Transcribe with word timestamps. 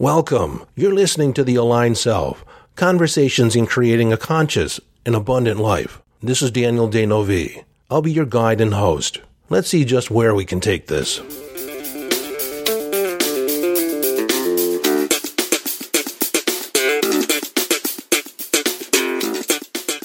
Welcome. 0.00 0.64
You're 0.76 0.94
listening 0.94 1.34
to 1.34 1.44
The 1.44 1.56
Aligned 1.56 1.98
Self 1.98 2.42
Conversations 2.74 3.54
in 3.54 3.66
Creating 3.66 4.14
a 4.14 4.16
Conscious 4.16 4.80
and 5.04 5.14
Abundant 5.14 5.60
Life. 5.60 6.00
This 6.22 6.40
is 6.40 6.50
Daniel 6.50 6.88
D'Neuville. 6.88 7.64
I'll 7.90 8.00
be 8.00 8.10
your 8.10 8.24
guide 8.24 8.62
and 8.62 8.72
host. 8.72 9.20
Let's 9.50 9.68
see 9.68 9.84
just 9.84 10.10
where 10.10 10.34
we 10.34 10.46
can 10.46 10.58
take 10.58 10.86
this. 10.86 11.18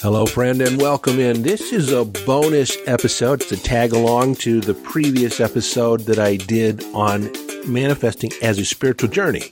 Hello, 0.02 0.26
friend, 0.26 0.60
and 0.60 0.78
welcome 0.78 1.18
in. 1.18 1.42
This 1.42 1.72
is 1.72 1.90
a 1.90 2.04
bonus 2.04 2.76
episode. 2.86 3.40
It's 3.40 3.52
a 3.52 3.56
tag 3.56 3.94
along 3.94 4.34
to 4.36 4.60
the 4.60 4.74
previous 4.74 5.40
episode 5.40 6.00
that 6.00 6.18
I 6.18 6.36
did 6.36 6.84
on 6.92 7.32
manifesting 7.66 8.30
as 8.42 8.58
a 8.58 8.66
spiritual 8.66 9.08
journey. 9.08 9.50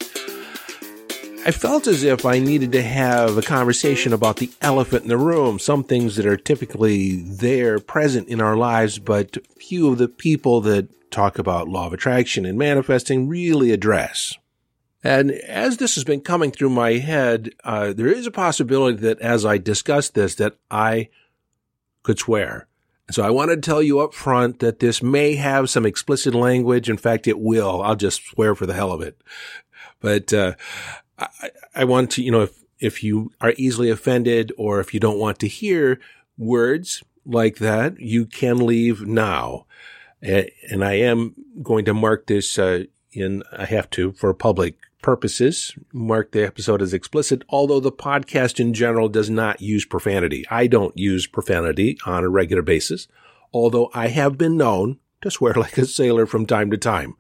I 1.47 1.51
felt 1.51 1.87
as 1.87 2.03
if 2.03 2.25
I 2.25 2.39
needed 2.39 2.73
to 2.73 2.83
have 2.83 3.37
a 3.37 3.43
conversation 3.43 4.15
about 4.15 4.37
the 4.37 4.51
elephant 4.63 5.03
in 5.03 5.11
the 5.11 5.19
room, 5.19 5.59
some 5.59 5.85
things 5.85 6.17
that 6.17 6.25
are 6.25 6.39
typically 6.39 7.17
there, 7.17 7.79
present 7.79 8.29
in 8.29 8.41
our 8.41 8.57
lives, 8.57 8.99
but 8.99 9.37
few 9.59 9.93
of 9.93 9.99
the 9.99 10.09
people 10.09 10.63
that 10.63 10.89
talk 11.11 11.39
about 11.39 11.69
law 11.69 11.87
of 11.87 11.93
attraction 11.93 12.47
and 12.47 12.57
manifesting 12.57 13.29
really 13.29 13.73
address. 13.73 14.39
And 15.03 15.33
as 15.33 15.77
this 15.77 15.97
has 15.97 16.05
been 16.05 16.23
coming 16.23 16.51
through 16.51 16.71
my 16.71 16.93
head, 16.93 17.51
uh, 17.63 17.93
there 17.93 18.09
is 18.09 18.27
a 18.27 18.31
possibility 18.31 18.97
that 19.01 19.21
as 19.21 19.45
I 19.45 19.59
discuss 19.59 20.09
this, 20.09 20.37
that 20.37 20.57
I 20.71 21.11
could 22.03 22.19
swear. 22.19 22.69
So 23.11 23.23
I 23.23 23.29
want 23.29 23.51
to 23.51 23.59
tell 23.59 23.83
you 23.83 24.01
up 24.01 24.15
front 24.15 24.61
that 24.61 24.79
this 24.79 25.03
may 25.03 25.35
have 25.35 25.69
some 25.69 25.85
explicit 25.85 26.35
language. 26.35 26.89
In 26.89 26.97
fact, 26.97 27.29
it 27.29 27.39
will. 27.39 27.83
I'll 27.83 27.97
just 27.97 28.25
swear 28.25 28.55
for 28.55 28.65
the 28.65 28.73
hell 28.73 28.93
of 28.93 29.03
it. 29.03 29.21
But, 30.01 30.33
uh, 30.33 30.55
I, 31.19 31.51
I 31.75 31.85
want 31.85 32.11
to, 32.13 32.23
you 32.23 32.31
know, 32.31 32.43
if, 32.43 32.65
if 32.81 33.05
you 33.05 33.33
are 33.41 33.55
easily 33.57 33.91
offended 33.91 34.53
or 34.57 34.81
if 34.81 34.93
you 34.93 35.01
don't 35.01 35.19
want 35.19 35.39
to 35.41 35.49
hear 35.49 36.01
words 36.37 37.03
like 37.25 37.57
that, 37.59 37.99
you 38.01 38.27
can 38.27 38.67
leave 38.67 39.07
now. 39.07 39.67
And 40.21 40.83
I 40.83 40.95
am 40.95 41.35
going 41.63 41.85
to 41.85 41.95
mark 41.95 42.27
this, 42.27 42.59
uh, 42.59 42.85
in, 43.13 43.43
I 43.53 43.67
have 43.67 43.91
to 43.91 44.13
for 44.13 44.33
public 44.35 44.77
purposes, 45.05 45.75
mark 45.93 46.33
the 46.33 46.45
episode 46.45 46.81
as 46.81 46.95
explicit, 46.95 47.43
although 47.51 47.79
the 47.79 47.93
podcast 47.93 48.59
in 48.59 48.73
general 48.73 49.09
does 49.09 49.29
not 49.29 49.61
use 49.61 49.85
profanity. 49.85 50.47
I 50.51 50.67
don't 50.67 50.97
use 50.97 51.27
profanity 51.27 51.99
on 52.07 52.25
a 52.25 52.29
regular 52.31 52.63
basis, 52.63 53.07
although 53.53 53.91
I 53.93 54.09
have 54.09 54.39
been 54.39 54.57
known 54.57 54.99
to 55.21 55.31
swear 55.31 55.53
like 55.57 55.77
a 55.77 55.85
sailor 55.85 56.25
from 56.25 56.47
time 56.47 56.71
to 56.71 56.79
time. 56.79 57.17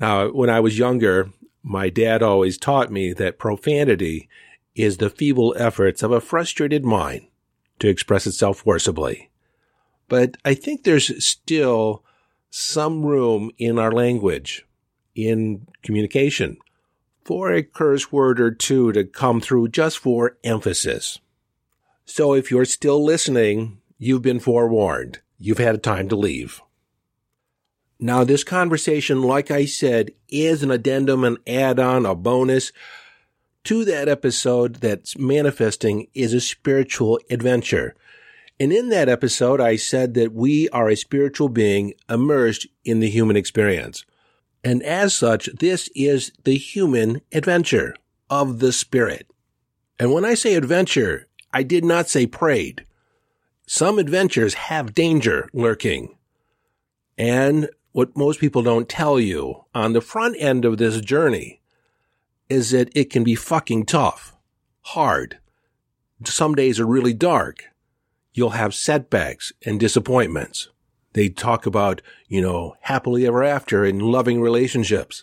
Now, 0.00 0.30
when 0.30 0.48
I 0.48 0.60
was 0.60 0.78
younger, 0.78 1.30
my 1.64 1.88
dad 1.88 2.22
always 2.22 2.58
taught 2.58 2.92
me 2.92 3.14
that 3.14 3.38
profanity 3.38 4.28
is 4.74 4.98
the 4.98 5.08
feeble 5.08 5.54
efforts 5.58 6.02
of 6.02 6.12
a 6.12 6.20
frustrated 6.20 6.84
mind 6.84 7.26
to 7.78 7.88
express 7.88 8.26
itself 8.26 8.58
forcibly. 8.58 9.30
But 10.08 10.36
I 10.44 10.52
think 10.54 10.84
there's 10.84 11.24
still 11.24 12.04
some 12.50 13.04
room 13.04 13.50
in 13.56 13.78
our 13.78 13.90
language, 13.90 14.66
in 15.14 15.66
communication, 15.82 16.58
for 17.24 17.50
a 17.50 17.62
curse 17.62 18.12
word 18.12 18.38
or 18.38 18.50
two 18.50 18.92
to 18.92 19.04
come 19.04 19.40
through 19.40 19.68
just 19.68 19.98
for 19.98 20.36
emphasis. 20.44 21.18
So 22.04 22.34
if 22.34 22.50
you're 22.50 22.66
still 22.66 23.02
listening, 23.02 23.80
you've 23.96 24.22
been 24.22 24.38
forewarned. 24.38 25.20
You've 25.38 25.58
had 25.58 25.82
time 25.82 26.10
to 26.10 26.16
leave. 26.16 26.60
Now, 28.04 28.22
this 28.22 28.44
conversation, 28.44 29.22
like 29.22 29.50
I 29.50 29.64
said, 29.64 30.10
is 30.28 30.62
an 30.62 30.70
addendum, 30.70 31.24
an 31.24 31.38
add-on, 31.46 32.04
a 32.04 32.14
bonus 32.14 32.70
to 33.64 33.82
that 33.86 34.10
episode 34.10 34.74
that's 34.74 35.16
manifesting 35.16 36.08
is 36.12 36.34
a 36.34 36.40
spiritual 36.42 37.18
adventure. 37.30 37.94
And 38.60 38.74
in 38.74 38.90
that 38.90 39.08
episode, 39.08 39.58
I 39.58 39.76
said 39.76 40.12
that 40.14 40.34
we 40.34 40.68
are 40.68 40.90
a 40.90 40.98
spiritual 40.98 41.48
being 41.48 41.94
immersed 42.06 42.66
in 42.84 43.00
the 43.00 43.08
human 43.08 43.36
experience. 43.36 44.04
And 44.62 44.82
as 44.82 45.14
such, 45.14 45.46
this 45.58 45.88
is 45.94 46.30
the 46.44 46.58
human 46.58 47.22
adventure 47.32 47.96
of 48.28 48.58
the 48.58 48.72
spirit. 48.72 49.26
And 49.98 50.12
when 50.12 50.26
I 50.26 50.34
say 50.34 50.56
adventure, 50.56 51.26
I 51.54 51.62
did 51.62 51.86
not 51.86 52.10
say 52.10 52.26
prayed. 52.26 52.84
Some 53.66 53.98
adventures 53.98 54.52
have 54.52 54.92
danger 54.92 55.48
lurking. 55.54 56.18
And 57.16 57.70
what 57.94 58.16
most 58.16 58.40
people 58.40 58.60
don't 58.60 58.88
tell 58.88 59.20
you 59.20 59.64
on 59.72 59.92
the 59.92 60.00
front 60.00 60.34
end 60.40 60.64
of 60.64 60.78
this 60.78 61.00
journey 61.00 61.60
is 62.48 62.70
that 62.70 62.90
it 62.92 63.08
can 63.08 63.22
be 63.22 63.36
fucking 63.36 63.86
tough, 63.86 64.34
hard. 64.80 65.38
Some 66.24 66.56
days 66.56 66.80
are 66.80 66.86
really 66.88 67.14
dark. 67.14 67.66
You'll 68.32 68.50
have 68.50 68.74
setbacks 68.74 69.52
and 69.64 69.78
disappointments. 69.78 70.70
They 71.12 71.28
talk 71.28 71.66
about, 71.66 72.02
you 72.26 72.42
know, 72.42 72.74
happily 72.80 73.28
ever 73.28 73.44
after 73.44 73.84
and 73.84 74.02
loving 74.02 74.40
relationships. 74.40 75.22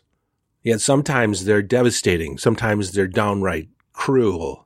Yet 0.63 0.79
sometimes 0.79 1.43
they're 1.43 1.61
devastating. 1.61 2.37
Sometimes 2.37 2.93
they're 2.93 3.05
downright 3.05 3.67
cruel. 3.91 4.65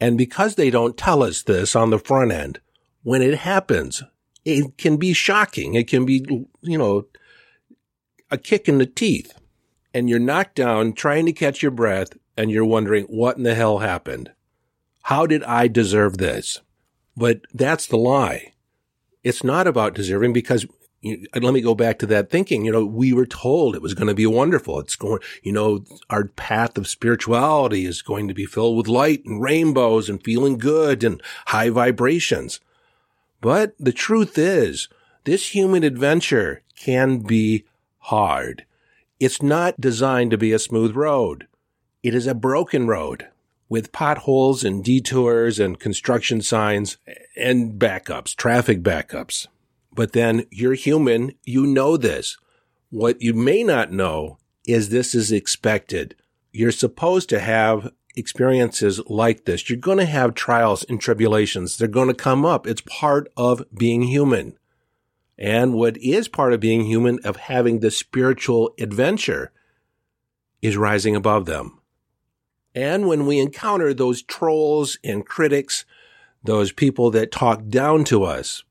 And 0.00 0.16
because 0.16 0.54
they 0.54 0.70
don't 0.70 0.96
tell 0.96 1.22
us 1.22 1.42
this 1.42 1.76
on 1.76 1.90
the 1.90 1.98
front 1.98 2.32
end, 2.32 2.60
when 3.02 3.20
it 3.20 3.40
happens, 3.40 4.02
it 4.46 4.78
can 4.78 4.96
be 4.96 5.12
shocking. 5.12 5.74
It 5.74 5.88
can 5.88 6.06
be, 6.06 6.24
you 6.62 6.78
know, 6.78 7.04
a 8.30 8.38
kick 8.38 8.68
in 8.68 8.78
the 8.78 8.86
teeth 8.86 9.38
and 9.94 10.08
you're 10.08 10.18
knocked 10.18 10.56
down 10.56 10.92
trying 10.92 11.26
to 11.26 11.32
catch 11.32 11.62
your 11.62 11.70
breath 11.70 12.10
and 12.36 12.50
you're 12.50 12.64
wondering 12.64 13.04
what 13.04 13.36
in 13.36 13.42
the 13.42 13.54
hell 13.54 13.78
happened? 13.78 14.32
How 15.02 15.26
did 15.26 15.42
I 15.44 15.68
deserve 15.68 16.18
this? 16.18 16.60
But 17.16 17.40
that's 17.52 17.86
the 17.86 17.96
lie. 17.96 18.52
It's 19.24 19.42
not 19.42 19.66
about 19.66 19.94
deserving 19.94 20.32
because 20.32 20.66
let 21.02 21.54
me 21.54 21.60
go 21.60 21.74
back 21.74 21.98
to 22.00 22.06
that 22.06 22.30
thinking. 22.30 22.64
You 22.64 22.72
know, 22.72 22.84
we 22.84 23.12
were 23.12 23.26
told 23.26 23.74
it 23.74 23.82
was 23.82 23.94
going 23.94 24.08
to 24.08 24.14
be 24.14 24.26
wonderful. 24.26 24.80
It's 24.80 24.96
going, 24.96 25.20
you 25.42 25.52
know, 25.52 25.84
our 26.10 26.24
path 26.24 26.76
of 26.76 26.88
spirituality 26.88 27.84
is 27.84 28.02
going 28.02 28.28
to 28.28 28.34
be 28.34 28.46
filled 28.46 28.76
with 28.76 28.88
light 28.88 29.24
and 29.24 29.40
rainbows 29.40 30.08
and 30.08 30.22
feeling 30.22 30.58
good 30.58 31.04
and 31.04 31.22
high 31.46 31.70
vibrations. 31.70 32.60
But 33.40 33.74
the 33.78 33.92
truth 33.92 34.36
is, 34.36 34.88
this 35.24 35.54
human 35.54 35.84
adventure 35.84 36.62
can 36.76 37.18
be 37.18 37.64
hard. 38.08 38.64
It's 39.20 39.42
not 39.42 39.80
designed 39.80 40.30
to 40.30 40.38
be 40.38 40.52
a 40.52 40.58
smooth 40.58 40.96
road. 40.96 41.46
It 42.02 42.14
is 42.14 42.26
a 42.26 42.34
broken 42.34 42.86
road 42.86 43.28
with 43.68 43.92
potholes 43.92 44.64
and 44.64 44.82
detours 44.82 45.58
and 45.58 45.78
construction 45.78 46.40
signs 46.40 46.96
and 47.36 47.78
backups, 47.78 48.34
traffic 48.34 48.82
backups. 48.82 49.46
But 49.94 50.12
then 50.12 50.46
you're 50.50 50.74
human. 50.74 51.32
You 51.44 51.66
know 51.66 51.96
this. 51.96 52.38
What 52.90 53.20
you 53.20 53.34
may 53.34 53.62
not 53.62 53.92
know 53.92 54.38
is 54.66 54.88
this 54.88 55.14
is 55.14 55.30
expected. 55.30 56.14
You're 56.52 56.72
supposed 56.72 57.28
to 57.28 57.40
have 57.40 57.92
experiences 58.16 59.00
like 59.06 59.44
this. 59.44 59.68
You're 59.68 59.78
going 59.78 59.98
to 59.98 60.06
have 60.06 60.34
trials 60.34 60.82
and 60.84 60.98
tribulations. 60.98 61.76
They're 61.76 61.88
going 61.88 62.08
to 62.08 62.14
come 62.14 62.46
up. 62.46 62.66
It's 62.66 62.82
part 62.82 63.30
of 63.36 63.64
being 63.76 64.02
human 64.02 64.56
and 65.38 65.74
what 65.74 65.96
is 65.98 66.28
part 66.28 66.52
of 66.52 66.60
being 66.60 66.84
human 66.84 67.20
of 67.24 67.36
having 67.36 67.78
the 67.78 67.90
spiritual 67.90 68.74
adventure 68.78 69.52
is 70.60 70.76
rising 70.76 71.14
above 71.14 71.46
them. 71.46 71.78
And 72.74 73.06
when 73.06 73.26
we 73.26 73.38
encounter 73.38 73.94
those 73.94 74.22
trolls 74.22 74.98
and 75.04 75.24
critics, 75.24 75.84
those 76.42 76.72
people 76.72 77.10
that 77.12 77.32
talk 77.32 77.68
down 77.68 78.04
to 78.04 78.24
us, 78.24 78.64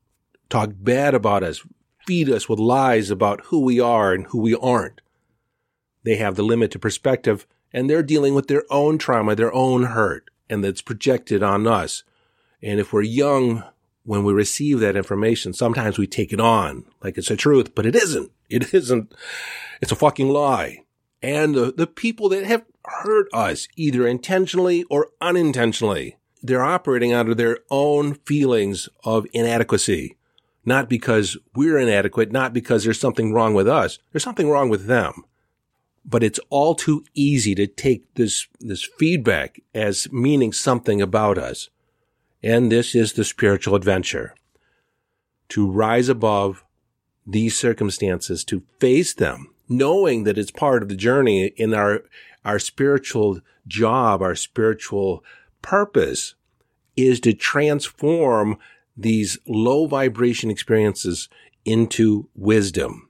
talk 0.48 0.70
bad 0.74 1.14
about 1.14 1.42
us, 1.42 1.62
feed 2.06 2.30
us 2.30 2.48
with 2.48 2.58
lies 2.58 3.10
about 3.10 3.46
who 3.46 3.60
we 3.60 3.80
are 3.80 4.12
and 4.12 4.26
who 4.26 4.40
we 4.40 4.54
aren't, 4.54 5.00
they 6.04 6.16
have 6.16 6.36
the 6.36 6.42
limited 6.42 6.80
perspective 6.80 7.46
and 7.72 7.88
they're 7.88 8.02
dealing 8.02 8.34
with 8.34 8.46
their 8.46 8.64
own 8.70 8.98
trauma, 8.98 9.34
their 9.34 9.52
own 9.52 9.84
hurt, 9.84 10.30
and 10.48 10.64
that's 10.64 10.80
projected 10.80 11.42
on 11.42 11.66
us. 11.66 12.02
And 12.62 12.80
if 12.80 12.92
we're 12.92 13.02
young, 13.02 13.62
when 14.08 14.24
we 14.24 14.32
receive 14.32 14.80
that 14.80 14.96
information, 14.96 15.52
sometimes 15.52 15.98
we 15.98 16.06
take 16.06 16.32
it 16.32 16.40
on 16.40 16.86
like 17.04 17.18
it's 17.18 17.30
a 17.30 17.36
truth, 17.36 17.74
but 17.74 17.84
it 17.84 17.94
isn't. 17.94 18.32
It 18.48 18.72
isn't. 18.72 19.14
It's 19.82 19.92
a 19.92 19.96
fucking 19.96 20.30
lie. 20.30 20.84
And 21.22 21.54
the, 21.54 21.74
the 21.76 21.86
people 21.86 22.30
that 22.30 22.46
have 22.46 22.64
hurt 22.86 23.28
us, 23.34 23.68
either 23.76 24.06
intentionally 24.06 24.84
or 24.84 25.08
unintentionally, 25.20 26.16
they're 26.42 26.64
operating 26.64 27.12
out 27.12 27.28
of 27.28 27.36
their 27.36 27.58
own 27.70 28.14
feelings 28.14 28.88
of 29.04 29.26
inadequacy. 29.34 30.16
Not 30.64 30.88
because 30.88 31.36
we're 31.54 31.78
inadequate, 31.78 32.32
not 32.32 32.54
because 32.54 32.84
there's 32.84 32.98
something 32.98 33.34
wrong 33.34 33.52
with 33.52 33.68
us. 33.68 33.98
There's 34.12 34.24
something 34.24 34.48
wrong 34.48 34.70
with 34.70 34.86
them. 34.86 35.24
But 36.02 36.22
it's 36.22 36.40
all 36.48 36.74
too 36.74 37.04
easy 37.12 37.54
to 37.56 37.66
take 37.66 38.14
this, 38.14 38.46
this 38.58 38.88
feedback 38.98 39.60
as 39.74 40.10
meaning 40.10 40.54
something 40.54 41.02
about 41.02 41.36
us. 41.36 41.68
And 42.42 42.70
this 42.70 42.94
is 42.94 43.12
the 43.12 43.24
spiritual 43.24 43.74
adventure. 43.74 44.34
To 45.50 45.70
rise 45.70 46.08
above 46.08 46.64
these 47.26 47.58
circumstances, 47.58 48.44
to 48.44 48.62
face 48.78 49.14
them, 49.14 49.52
knowing 49.68 50.24
that 50.24 50.38
it's 50.38 50.50
part 50.50 50.82
of 50.82 50.88
the 50.88 50.96
journey 50.96 51.46
in 51.56 51.74
our, 51.74 52.04
our 52.44 52.58
spiritual 52.58 53.40
job, 53.66 54.22
our 54.22 54.34
spiritual 54.34 55.24
purpose 55.62 56.34
is 56.96 57.20
to 57.20 57.32
transform 57.34 58.58
these 58.96 59.38
low 59.46 59.86
vibration 59.86 60.50
experiences 60.50 61.28
into 61.64 62.28
wisdom. 62.34 63.08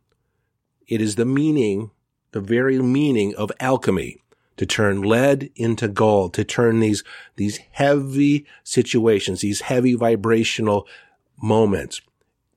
It 0.86 1.00
is 1.00 1.14
the 1.14 1.24
meaning, 1.24 1.90
the 2.32 2.40
very 2.40 2.78
meaning 2.78 3.34
of 3.36 3.52
alchemy 3.60 4.18
to 4.58 4.66
turn 4.66 5.02
lead 5.02 5.50
into 5.56 5.88
gold, 5.88 6.34
to 6.34 6.44
turn 6.44 6.80
these, 6.80 7.02
these 7.36 7.58
heavy 7.70 8.44
situations, 8.62 9.40
these 9.40 9.62
heavy 9.62 9.94
vibrational 9.94 10.86
moments 11.40 12.00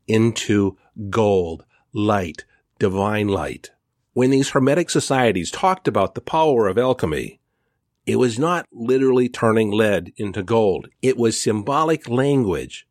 into 0.08 0.78
gold, 1.10 1.64
light, 1.94 2.44
divine 2.80 3.28
light. 3.28 3.72
When 4.14 4.32
these 4.32 4.50
Hermetic 4.50 4.90
societies 4.90 5.52
talked 5.52 5.88
about 5.88 6.16
the 6.16 6.22
power 6.22 6.68
of 6.68 6.78
alchemy, 6.78 7.40
it 8.06 8.18
was 8.18 8.40
not 8.40 8.68
literally 8.72 9.30
turning 9.30 9.72
lead 9.72 10.12
into 10.18 10.44
gold. 10.44 10.90
It 11.02 11.18
was 11.18 11.40
symbolic 11.40 12.10
language 12.10 12.88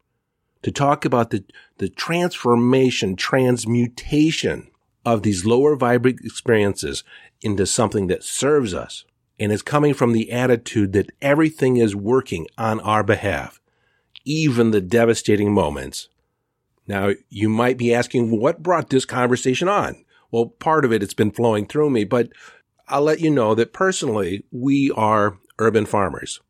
to 0.62 0.70
talk 0.70 1.04
about 1.04 1.30
the, 1.30 1.44
the 1.78 1.88
transformation, 1.88 3.16
transmutation 3.16 4.70
of 5.04 5.22
these 5.22 5.44
lower 5.44 5.76
vibrant 5.76 6.20
experiences 6.22 7.02
into 7.42 7.66
something 7.66 8.06
that 8.08 8.24
serves 8.24 8.74
us 8.74 9.04
and 9.38 9.50
is 9.50 9.62
coming 9.62 9.94
from 9.94 10.12
the 10.12 10.30
attitude 10.30 10.92
that 10.92 11.10
everything 11.22 11.76
is 11.76 11.96
working 11.96 12.46
on 12.58 12.80
our 12.80 13.02
behalf, 13.02 13.60
even 14.24 14.70
the 14.70 14.80
devastating 14.80 15.52
moments. 15.52 16.08
Now, 16.86 17.12
you 17.28 17.48
might 17.48 17.78
be 17.78 17.94
asking, 17.94 18.38
what 18.38 18.62
brought 18.62 18.90
this 18.90 19.04
conversation 19.04 19.68
on? 19.68 20.04
Well, 20.30 20.46
part 20.46 20.84
of 20.84 20.92
it, 20.92 21.02
it's 21.02 21.14
been 21.14 21.30
flowing 21.30 21.66
through 21.66 21.90
me, 21.90 22.04
but 22.04 22.30
I'll 22.88 23.02
let 23.02 23.20
you 23.20 23.30
know 23.30 23.54
that 23.54 23.72
personally, 23.72 24.44
we 24.50 24.90
are 24.90 25.38
urban 25.58 25.86
farmers. 25.86 26.40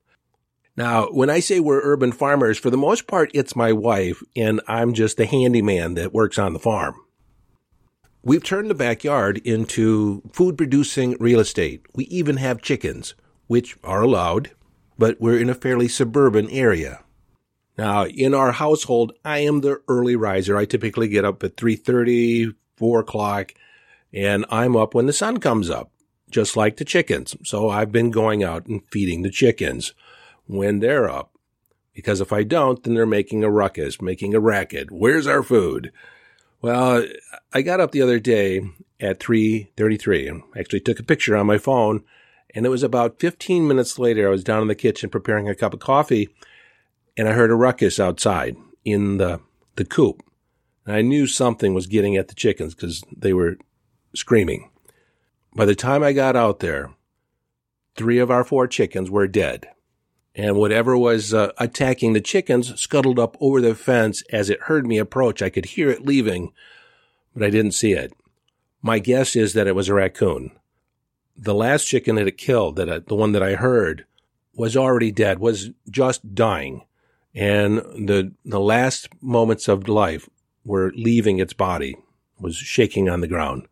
Now, 0.76 1.08
when 1.08 1.28
I 1.28 1.40
say 1.40 1.60
we're 1.60 1.82
urban 1.82 2.12
farmers, 2.12 2.58
for 2.58 2.70
the 2.70 2.76
most 2.76 3.06
part, 3.06 3.30
it's 3.34 3.54
my 3.54 3.72
wife, 3.72 4.22
and 4.34 4.60
I'm 4.66 4.94
just 4.94 5.16
the 5.16 5.26
handyman 5.26 5.94
that 5.94 6.14
works 6.14 6.38
on 6.38 6.54
the 6.54 6.58
farm. 6.58 6.94
We've 8.22 8.44
turned 8.44 8.68
the 8.68 8.74
backyard 8.74 9.38
into 9.38 10.22
food 10.30 10.58
producing 10.58 11.16
real 11.18 11.40
estate. 11.40 11.86
We 11.94 12.04
even 12.04 12.36
have 12.36 12.60
chickens, 12.60 13.14
which 13.46 13.78
are 13.82 14.02
allowed, 14.02 14.50
but 14.98 15.18
we're 15.20 15.38
in 15.38 15.48
a 15.48 15.54
fairly 15.54 15.88
suburban 15.88 16.50
area. 16.50 17.02
Now, 17.78 18.04
in 18.04 18.34
our 18.34 18.52
household, 18.52 19.12
I 19.24 19.38
am 19.38 19.62
the 19.62 19.80
early 19.88 20.16
riser. 20.16 20.58
I 20.58 20.66
typically 20.66 21.08
get 21.08 21.24
up 21.24 21.42
at 21.42 21.56
3.30, 21.56 22.54
4 22.76 23.00
o'clock, 23.00 23.54
and 24.12 24.44
I'm 24.50 24.76
up 24.76 24.92
when 24.94 25.06
the 25.06 25.14
sun 25.14 25.38
comes 25.38 25.70
up, 25.70 25.90
just 26.30 26.58
like 26.58 26.76
the 26.76 26.84
chickens. 26.84 27.34
So 27.42 27.70
I've 27.70 27.90
been 27.90 28.10
going 28.10 28.44
out 28.44 28.66
and 28.66 28.82
feeding 28.92 29.22
the 29.22 29.30
chickens 29.30 29.94
when 30.46 30.80
they're 30.80 31.08
up. 31.08 31.32
Because 31.94 32.20
if 32.20 32.34
I 32.34 32.42
don't, 32.42 32.82
then 32.82 32.92
they're 32.92 33.06
making 33.06 33.44
a 33.44 33.50
ruckus, 33.50 34.02
making 34.02 34.34
a 34.34 34.40
racket. 34.40 34.90
Where's 34.90 35.26
our 35.26 35.42
food? 35.42 35.90
Well, 36.62 37.06
I 37.52 37.62
got 37.62 37.80
up 37.80 37.92
the 37.92 38.02
other 38.02 38.20
day 38.20 38.60
at 39.00 39.18
3:33 39.18 40.28
and 40.28 40.42
actually 40.58 40.80
took 40.80 41.00
a 41.00 41.04
picture 41.04 41.36
on 41.36 41.46
my 41.46 41.56
phone 41.56 42.04
and 42.54 42.66
it 42.66 42.68
was 42.68 42.82
about 42.82 43.20
15 43.20 43.66
minutes 43.66 43.98
later 43.98 44.26
I 44.26 44.30
was 44.30 44.44
down 44.44 44.60
in 44.60 44.68
the 44.68 44.74
kitchen 44.74 45.08
preparing 45.08 45.48
a 45.48 45.54
cup 45.54 45.72
of 45.72 45.80
coffee 45.80 46.28
and 47.16 47.28
I 47.28 47.32
heard 47.32 47.50
a 47.50 47.54
ruckus 47.54 47.98
outside 47.98 48.56
in 48.84 49.16
the 49.16 49.40
the 49.76 49.84
coop. 49.86 50.22
And 50.84 50.96
I 50.96 51.00
knew 51.00 51.26
something 51.26 51.72
was 51.72 51.86
getting 51.86 52.16
at 52.16 52.28
the 52.28 52.34
chickens 52.34 52.74
cuz 52.74 53.02
they 53.16 53.32
were 53.32 53.56
screaming. 54.14 54.70
By 55.54 55.64
the 55.64 55.74
time 55.74 56.02
I 56.02 56.12
got 56.12 56.36
out 56.36 56.60
there, 56.60 56.90
3 57.96 58.18
of 58.18 58.30
our 58.30 58.44
4 58.44 58.66
chickens 58.66 59.10
were 59.10 59.26
dead 59.26 59.68
and 60.34 60.56
whatever 60.56 60.96
was 60.96 61.34
uh, 61.34 61.52
attacking 61.58 62.12
the 62.12 62.20
chickens 62.20 62.78
scuttled 62.80 63.18
up 63.18 63.36
over 63.40 63.60
the 63.60 63.74
fence 63.74 64.22
as 64.30 64.48
it 64.48 64.62
heard 64.62 64.86
me 64.86 64.98
approach. 64.98 65.42
I 65.42 65.50
could 65.50 65.66
hear 65.66 65.90
it 65.90 66.04
leaving, 66.04 66.52
but 67.34 67.44
I 67.44 67.50
didn't 67.50 67.72
see 67.72 67.92
it. 67.92 68.12
My 68.82 68.98
guess 68.98 69.36
is 69.36 69.52
that 69.54 69.66
it 69.66 69.74
was 69.74 69.88
a 69.88 69.94
raccoon. 69.94 70.52
The 71.36 71.54
last 71.54 71.86
chicken 71.86 72.16
that 72.16 72.26
it 72.26 72.38
killed, 72.38 72.76
that 72.76 73.06
the 73.08 73.14
one 73.14 73.32
that 73.32 73.42
I 73.42 73.54
heard, 73.54 74.06
was 74.54 74.76
already 74.76 75.10
dead, 75.10 75.38
was 75.38 75.70
just 75.88 76.34
dying, 76.34 76.84
and 77.34 77.78
the 77.78 78.32
the 78.44 78.60
last 78.60 79.08
moments 79.22 79.68
of 79.68 79.88
life 79.88 80.28
were 80.64 80.92
leaving 80.96 81.38
its 81.38 81.52
body, 81.52 81.96
was 82.38 82.56
shaking 82.56 83.08
on 83.08 83.20
the 83.20 83.28
ground. 83.28 83.66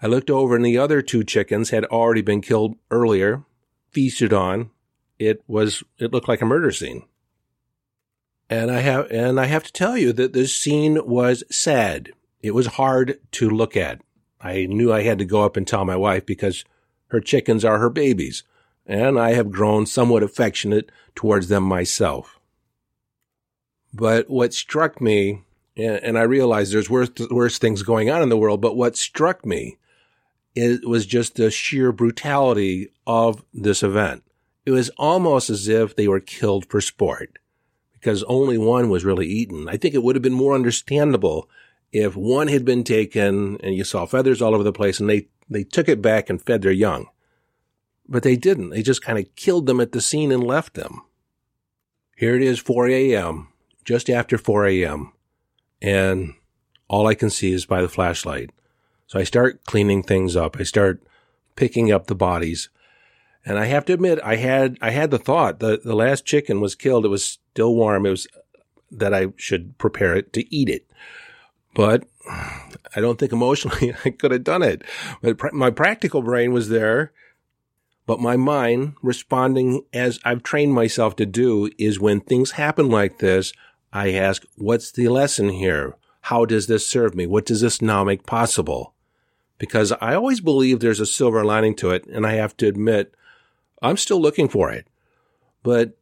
I 0.00 0.06
looked 0.06 0.30
over, 0.30 0.56
and 0.56 0.64
the 0.64 0.78
other 0.78 1.02
two 1.02 1.24
chickens 1.24 1.70
had 1.70 1.84
already 1.86 2.22
been 2.22 2.40
killed 2.40 2.76
earlier, 2.90 3.44
feasted 3.90 4.32
on, 4.32 4.70
it 5.26 5.42
was 5.46 5.82
it 5.98 6.12
looked 6.12 6.28
like 6.28 6.42
a 6.42 6.46
murder 6.46 6.70
scene. 6.70 7.04
And 8.50 8.70
I 8.70 8.80
have 8.80 9.10
and 9.10 9.40
I 9.40 9.46
have 9.46 9.64
to 9.64 9.72
tell 9.72 9.96
you 9.96 10.12
that 10.12 10.32
this 10.32 10.54
scene 10.54 11.06
was 11.06 11.44
sad. 11.50 12.12
It 12.40 12.54
was 12.54 12.66
hard 12.66 13.18
to 13.32 13.48
look 13.48 13.76
at. 13.76 14.00
I 14.40 14.66
knew 14.66 14.92
I 14.92 15.02
had 15.02 15.18
to 15.18 15.24
go 15.24 15.44
up 15.44 15.56
and 15.56 15.66
tell 15.66 15.84
my 15.84 15.96
wife 15.96 16.26
because 16.26 16.64
her 17.08 17.20
chickens 17.20 17.64
are 17.64 17.78
her 17.78 17.90
babies, 17.90 18.42
and 18.86 19.18
I 19.18 19.34
have 19.34 19.52
grown 19.52 19.86
somewhat 19.86 20.22
affectionate 20.22 20.90
towards 21.14 21.48
them 21.48 21.62
myself. 21.62 22.40
But 23.94 24.28
what 24.28 24.54
struck 24.54 25.00
me, 25.00 25.42
and 25.76 26.18
I 26.18 26.22
realize 26.22 26.70
there's 26.70 26.90
worse, 26.90 27.10
worse 27.30 27.58
things 27.58 27.82
going 27.82 28.10
on 28.10 28.22
in 28.22 28.30
the 28.30 28.36
world, 28.36 28.60
but 28.60 28.76
what 28.76 28.96
struck 28.96 29.46
me 29.46 29.78
it 30.54 30.86
was 30.86 31.06
just 31.06 31.36
the 31.36 31.50
sheer 31.50 31.92
brutality 31.92 32.90
of 33.06 33.44
this 33.54 33.82
event 33.82 34.22
it 34.64 34.70
was 34.70 34.90
almost 34.90 35.50
as 35.50 35.68
if 35.68 35.96
they 35.96 36.08
were 36.08 36.20
killed 36.20 36.66
for 36.66 36.80
sport 36.80 37.38
because 37.94 38.22
only 38.24 38.58
one 38.58 38.88
was 38.88 39.04
really 39.04 39.26
eaten. 39.26 39.68
I 39.68 39.76
think 39.76 39.94
it 39.94 40.02
would 40.02 40.16
have 40.16 40.22
been 40.22 40.32
more 40.32 40.54
understandable 40.54 41.48
if 41.92 42.16
one 42.16 42.48
had 42.48 42.64
been 42.64 42.84
taken 42.84 43.58
and 43.62 43.74
you 43.74 43.84
saw 43.84 44.06
feathers 44.06 44.42
all 44.42 44.54
over 44.54 44.64
the 44.64 44.72
place 44.72 44.98
and 44.98 45.08
they, 45.08 45.28
they 45.48 45.64
took 45.64 45.88
it 45.88 46.02
back 46.02 46.28
and 46.28 46.42
fed 46.42 46.62
their 46.62 46.72
young. 46.72 47.06
But 48.08 48.24
they 48.24 48.36
didn't. 48.36 48.70
They 48.70 48.82
just 48.82 49.02
kind 49.02 49.18
of 49.18 49.34
killed 49.36 49.66
them 49.66 49.80
at 49.80 49.92
the 49.92 50.00
scene 50.00 50.32
and 50.32 50.42
left 50.42 50.74
them. 50.74 51.02
Here 52.16 52.34
it 52.34 52.42
is, 52.42 52.58
4 52.58 52.88
a.m., 52.88 53.48
just 53.84 54.10
after 54.10 54.38
4 54.38 54.66
a.m., 54.66 55.12
and 55.80 56.34
all 56.88 57.06
I 57.06 57.14
can 57.14 57.30
see 57.30 57.52
is 57.52 57.66
by 57.66 57.82
the 57.82 57.88
flashlight. 57.88 58.50
So 59.06 59.18
I 59.18 59.24
start 59.24 59.64
cleaning 59.64 60.02
things 60.02 60.36
up. 60.36 60.56
I 60.58 60.62
start 60.62 61.02
picking 61.56 61.90
up 61.90 62.06
the 62.06 62.14
bodies. 62.14 62.68
And 63.44 63.58
I 63.58 63.66
have 63.66 63.84
to 63.86 63.92
admit, 63.92 64.20
I 64.22 64.36
had, 64.36 64.78
I 64.80 64.90
had 64.90 65.10
the 65.10 65.18
thought 65.18 65.58
that 65.60 65.82
the 65.82 65.96
last 65.96 66.24
chicken 66.24 66.60
was 66.60 66.74
killed. 66.74 67.04
It 67.04 67.08
was 67.08 67.24
still 67.24 67.74
warm. 67.74 68.06
It 68.06 68.10
was 68.10 68.28
that 68.90 69.12
I 69.12 69.28
should 69.36 69.78
prepare 69.78 70.14
it 70.14 70.32
to 70.34 70.54
eat 70.54 70.68
it. 70.68 70.86
But 71.74 72.04
I 72.94 73.00
don't 73.00 73.18
think 73.18 73.32
emotionally 73.32 73.94
I 74.04 74.10
could 74.10 74.30
have 74.30 74.44
done 74.44 74.62
it. 74.62 74.82
But 75.20 75.52
my 75.52 75.70
practical 75.70 76.22
brain 76.22 76.52
was 76.52 76.68
there. 76.68 77.12
But 78.06 78.20
my 78.20 78.36
mind 78.36 78.94
responding 79.00 79.84
as 79.92 80.18
I've 80.24 80.42
trained 80.42 80.74
myself 80.74 81.16
to 81.16 81.26
do 81.26 81.70
is 81.78 82.00
when 82.00 82.20
things 82.20 82.52
happen 82.52 82.88
like 82.88 83.18
this, 83.18 83.52
I 83.92 84.12
ask, 84.12 84.44
what's 84.56 84.90
the 84.90 85.08
lesson 85.08 85.50
here? 85.50 85.96
How 86.22 86.44
does 86.44 86.66
this 86.66 86.86
serve 86.86 87.14
me? 87.14 87.26
What 87.26 87.46
does 87.46 87.60
this 87.60 87.80
now 87.80 88.04
make 88.04 88.26
possible? 88.26 88.94
Because 89.58 89.92
I 89.92 90.14
always 90.14 90.40
believe 90.40 90.80
there's 90.80 91.00
a 91.00 91.06
silver 91.06 91.44
lining 91.44 91.76
to 91.76 91.90
it. 91.90 92.04
And 92.06 92.26
I 92.26 92.32
have 92.32 92.56
to 92.58 92.66
admit, 92.66 93.14
I'm 93.82 93.96
still 93.96 94.20
looking 94.20 94.48
for 94.48 94.70
it. 94.70 94.86
But 95.62 95.98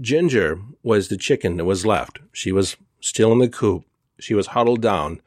Ginger 0.00 0.60
was 0.82 1.08
the 1.08 1.16
chicken 1.16 1.56
that 1.56 1.64
was 1.64 1.86
left. 1.86 2.18
She 2.32 2.52
was 2.52 2.76
still 3.00 3.32
in 3.32 3.38
the 3.38 3.48
coop. 3.48 3.84
She 4.18 4.34
was 4.34 4.48
huddled 4.48 4.82
down. 4.82 5.20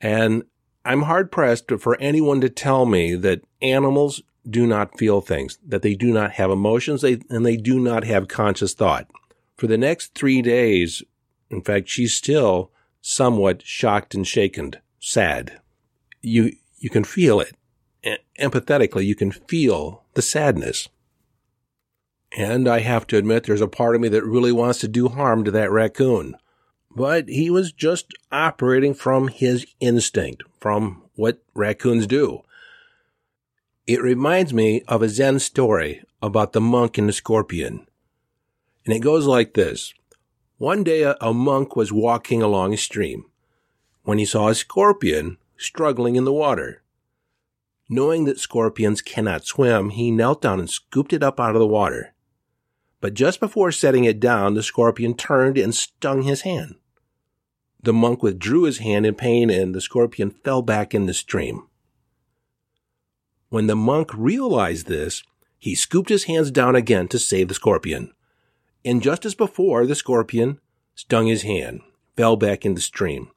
And 0.00 0.44
I'm 0.84 1.02
hard 1.02 1.30
pressed 1.30 1.70
for 1.80 2.00
anyone 2.00 2.40
to 2.40 2.48
tell 2.48 2.86
me 2.86 3.14
that 3.16 3.42
animals 3.60 4.22
do 4.48 4.66
not 4.66 4.98
feel 4.98 5.20
things, 5.20 5.58
that 5.66 5.82
they 5.82 5.94
do 5.94 6.12
not 6.12 6.32
have 6.32 6.50
emotions, 6.50 7.02
they, 7.02 7.20
and 7.28 7.44
they 7.44 7.56
do 7.56 7.78
not 7.78 8.04
have 8.04 8.28
conscious 8.28 8.72
thought. 8.72 9.10
For 9.56 9.66
the 9.66 9.76
next 9.76 10.14
three 10.14 10.40
days, 10.40 11.02
in 11.50 11.62
fact, 11.62 11.88
she's 11.88 12.14
still 12.14 12.70
somewhat 13.00 13.62
shocked 13.62 14.14
and 14.14 14.26
shaken, 14.26 14.74
sad. 15.00 15.60
You, 16.22 16.52
you 16.78 16.90
can 16.90 17.04
feel 17.04 17.40
it 17.40 17.54
empathetically, 18.38 19.04
you 19.04 19.14
can 19.14 19.32
feel 19.32 20.04
the 20.14 20.22
sadness. 20.22 20.88
And 22.36 22.68
I 22.68 22.80
have 22.80 23.06
to 23.08 23.16
admit, 23.16 23.44
there's 23.44 23.60
a 23.60 23.68
part 23.68 23.94
of 23.94 24.00
me 24.00 24.08
that 24.08 24.24
really 24.24 24.52
wants 24.52 24.78
to 24.80 24.88
do 24.88 25.08
harm 25.08 25.44
to 25.44 25.50
that 25.50 25.70
raccoon. 25.70 26.36
But 26.94 27.28
he 27.28 27.50
was 27.50 27.72
just 27.72 28.12
operating 28.30 28.94
from 28.94 29.28
his 29.28 29.66
instinct, 29.80 30.42
from 30.60 31.02
what 31.14 31.42
raccoons 31.54 32.06
do. 32.06 32.42
It 33.86 34.02
reminds 34.02 34.52
me 34.52 34.82
of 34.86 35.02
a 35.02 35.08
Zen 35.08 35.38
story 35.38 36.04
about 36.20 36.52
the 36.52 36.60
monk 36.60 36.98
and 36.98 37.08
the 37.08 37.12
scorpion. 37.12 37.86
And 38.84 38.94
it 38.94 39.00
goes 39.00 39.26
like 39.26 39.54
this. 39.54 39.94
One 40.58 40.82
day 40.82 41.02
a, 41.02 41.32
monk 41.32 41.76
was 41.76 41.92
walking 41.92 42.42
along 42.42 42.74
a 42.74 42.76
stream 42.76 43.26
when 44.02 44.18
he 44.18 44.24
saw 44.24 44.48
a 44.48 44.54
scorpion 44.54 45.38
struggling 45.56 46.16
in 46.16 46.24
the 46.24 46.32
water. 46.32 46.82
Knowing 47.88 48.24
that 48.24 48.38
scorpions 48.38 49.00
cannot 49.00 49.46
swim, 49.46 49.90
he 49.90 50.10
knelt 50.10 50.42
down 50.42 50.60
and 50.60 50.68
scooped 50.68 51.12
it 51.12 51.22
up 51.22 51.40
out 51.40 51.54
of 51.54 51.60
the 51.60 51.66
water. 51.66 52.14
But 53.00 53.14
just 53.14 53.40
before 53.40 53.72
setting 53.72 54.04
it 54.04 54.20
down, 54.20 54.54
the 54.54 54.62
scorpion 54.62 55.14
turned 55.14 55.56
and 55.56 55.74
stung 55.74 56.22
his 56.22 56.42
hand. 56.42 56.74
The 57.82 57.92
monk 57.92 58.22
withdrew 58.22 58.64
his 58.64 58.78
hand 58.78 59.06
in 59.06 59.14
pain 59.14 59.50
and 59.50 59.74
the 59.74 59.80
scorpion 59.80 60.30
fell 60.30 60.62
back 60.62 60.94
in 60.94 61.06
the 61.06 61.14
stream. 61.14 61.66
When 63.50 63.68
the 63.68 63.76
monk 63.76 64.10
realized 64.14 64.86
this, 64.86 65.22
he 65.58 65.74
scooped 65.74 66.10
his 66.10 66.24
hands 66.24 66.50
down 66.50 66.76
again 66.76 67.08
to 67.08 67.18
save 67.18 67.48
the 67.48 67.54
scorpion. 67.54 68.12
And 68.84 69.02
just 69.02 69.24
as 69.24 69.34
before, 69.34 69.86
the 69.86 69.94
scorpion 69.94 70.60
stung 70.94 71.28
his 71.28 71.42
hand, 71.42 71.80
fell 72.16 72.36
back 72.36 72.66
in 72.66 72.74
the 72.74 72.80
stream. 72.80 73.30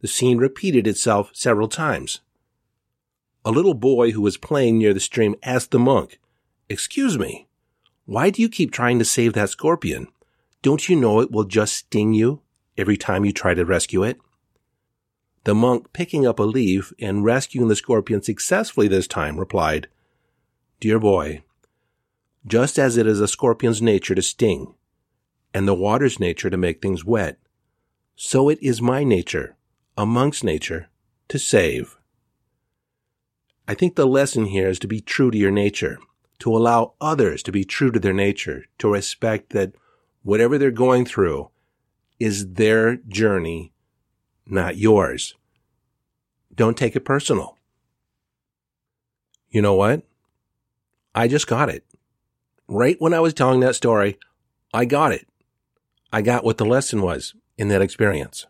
The 0.00 0.08
scene 0.08 0.38
repeated 0.38 0.86
itself 0.86 1.30
several 1.32 1.68
times. 1.68 2.20
A 3.44 3.50
little 3.50 3.74
boy 3.74 4.12
who 4.12 4.22
was 4.22 4.36
playing 4.36 4.78
near 4.78 4.94
the 4.94 5.00
stream 5.00 5.34
asked 5.42 5.70
the 5.70 5.78
monk, 5.78 6.18
Excuse 6.68 7.18
me, 7.18 7.46
why 8.06 8.30
do 8.30 8.40
you 8.40 8.48
keep 8.48 8.70
trying 8.70 8.98
to 8.98 9.04
save 9.04 9.34
that 9.34 9.50
scorpion? 9.50 10.08
Don't 10.62 10.88
you 10.88 10.96
know 10.96 11.20
it 11.20 11.30
will 11.30 11.44
just 11.44 11.74
sting 11.74 12.14
you 12.14 12.40
every 12.78 12.96
time 12.96 13.24
you 13.24 13.32
try 13.32 13.52
to 13.52 13.64
rescue 13.64 14.02
it? 14.02 14.18
The 15.44 15.54
monk, 15.54 15.92
picking 15.92 16.26
up 16.26 16.38
a 16.38 16.44
leaf 16.44 16.92
and 16.98 17.22
rescuing 17.22 17.68
the 17.68 17.76
scorpion 17.76 18.22
successfully 18.22 18.88
this 18.88 19.06
time, 19.06 19.38
replied, 19.38 19.88
Dear 20.80 20.98
boy, 20.98 21.42
just 22.46 22.78
as 22.78 22.96
it 22.96 23.06
is 23.06 23.20
a 23.20 23.28
scorpion's 23.28 23.82
nature 23.82 24.14
to 24.14 24.22
sting, 24.22 24.74
and 25.52 25.68
the 25.68 25.74
water's 25.74 26.18
nature 26.18 26.48
to 26.48 26.56
make 26.56 26.80
things 26.80 27.04
wet, 27.04 27.38
so 28.16 28.48
it 28.48 28.58
is 28.62 28.80
my 28.80 29.04
nature, 29.04 29.56
a 29.98 30.06
monk's 30.06 30.42
nature, 30.42 30.88
to 31.28 31.38
save. 31.38 31.98
I 33.66 33.74
think 33.74 33.96
the 33.96 34.06
lesson 34.06 34.46
here 34.46 34.68
is 34.68 34.78
to 34.80 34.86
be 34.86 35.00
true 35.00 35.30
to 35.30 35.38
your 35.38 35.50
nature, 35.50 35.98
to 36.40 36.54
allow 36.54 36.94
others 37.00 37.42
to 37.44 37.52
be 37.52 37.64
true 37.64 37.90
to 37.90 37.98
their 37.98 38.12
nature, 38.12 38.66
to 38.78 38.92
respect 38.92 39.50
that 39.50 39.72
whatever 40.22 40.58
they're 40.58 40.70
going 40.70 41.06
through 41.06 41.50
is 42.20 42.54
their 42.54 42.96
journey, 42.96 43.72
not 44.46 44.76
yours. 44.76 45.34
Don't 46.54 46.76
take 46.76 46.94
it 46.94 47.04
personal. 47.04 47.56
You 49.48 49.62
know 49.62 49.74
what? 49.74 50.02
I 51.14 51.28
just 51.28 51.46
got 51.46 51.68
it. 51.68 51.84
Right 52.68 52.96
when 52.98 53.14
I 53.14 53.20
was 53.20 53.34
telling 53.34 53.60
that 53.60 53.76
story, 53.76 54.18
I 54.72 54.84
got 54.84 55.12
it. 55.12 55.26
I 56.12 56.22
got 56.22 56.44
what 56.44 56.58
the 56.58 56.64
lesson 56.64 57.02
was 57.02 57.34
in 57.56 57.68
that 57.68 57.82
experience. 57.82 58.46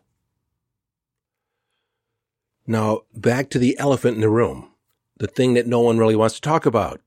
Now, 2.67 3.01
back 3.13 3.49
to 3.51 3.59
the 3.59 3.77
elephant 3.77 4.15
in 4.15 4.21
the 4.21 4.29
room, 4.29 4.71
the 5.17 5.27
thing 5.27 5.53
that 5.53 5.67
no 5.67 5.79
one 5.79 5.97
really 5.97 6.15
wants 6.15 6.35
to 6.35 6.41
talk 6.41 6.65
about. 6.65 7.01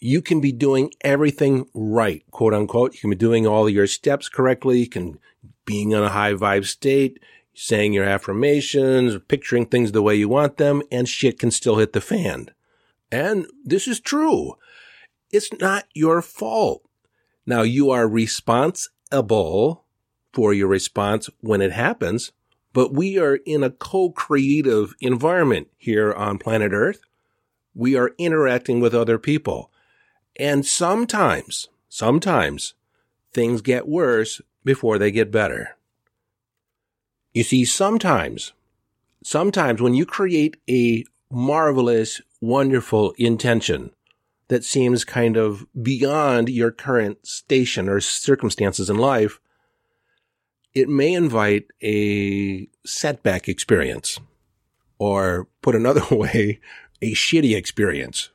You 0.00 0.20
can 0.20 0.40
be 0.40 0.52
doing 0.52 0.90
everything 1.02 1.66
right, 1.74 2.24
quote 2.30 2.54
unquote. 2.54 2.94
You 2.94 3.00
can 3.00 3.10
be 3.10 3.16
doing 3.16 3.46
all 3.46 3.68
your 3.68 3.86
steps 3.86 4.28
correctly. 4.28 4.80
You 4.80 4.88
can 4.88 5.18
being 5.64 5.92
in 5.92 6.02
a 6.02 6.08
high 6.08 6.32
vibe 6.32 6.66
state, 6.66 7.20
saying 7.54 7.92
your 7.92 8.04
affirmations, 8.04 9.16
picturing 9.28 9.66
things 9.66 9.92
the 9.92 10.02
way 10.02 10.16
you 10.16 10.28
want 10.28 10.56
them, 10.56 10.82
and 10.90 11.08
shit 11.08 11.38
can 11.38 11.50
still 11.50 11.76
hit 11.76 11.92
the 11.92 12.00
fan. 12.00 12.48
And 13.10 13.46
this 13.64 13.86
is 13.86 14.00
true. 14.00 14.54
It's 15.30 15.52
not 15.60 15.84
your 15.94 16.20
fault. 16.20 16.82
Now 17.46 17.62
you 17.62 17.90
are 17.90 18.08
responsible 18.08 19.84
for 20.32 20.54
your 20.54 20.68
response 20.68 21.28
when 21.40 21.60
it 21.60 21.72
happens, 21.72 22.32
but 22.72 22.92
we 22.92 23.18
are 23.18 23.36
in 23.36 23.62
a 23.62 23.70
co-creative 23.70 24.94
environment 25.00 25.68
here 25.76 26.12
on 26.12 26.38
planet 26.38 26.72
Earth. 26.72 27.00
We 27.74 27.96
are 27.96 28.12
interacting 28.18 28.80
with 28.80 28.94
other 28.94 29.18
people. 29.18 29.70
And 30.36 30.64
sometimes, 30.66 31.68
sometimes 31.88 32.74
things 33.32 33.60
get 33.60 33.88
worse 33.88 34.40
before 34.64 34.98
they 34.98 35.10
get 35.10 35.30
better. 35.30 35.76
You 37.32 37.44
see, 37.44 37.64
sometimes, 37.64 38.52
sometimes 39.24 39.80
when 39.80 39.94
you 39.94 40.04
create 40.04 40.56
a 40.68 41.04
marvelous, 41.30 42.20
wonderful 42.40 43.14
intention 43.16 43.90
that 44.48 44.64
seems 44.64 45.04
kind 45.04 45.36
of 45.36 45.66
beyond 45.82 46.50
your 46.50 46.70
current 46.70 47.26
station 47.26 47.88
or 47.88 48.00
circumstances 48.00 48.90
in 48.90 48.98
life, 48.98 49.40
it 50.74 50.88
may 50.88 51.14
invite 51.14 51.66
a 51.82 52.68
setback 52.84 53.48
experience 53.48 54.20
or 54.98 55.48
put 55.62 55.74
another 55.74 56.04
way, 56.10 56.60
a 57.02 57.12
shitty 57.12 57.54
experience. 57.54 58.30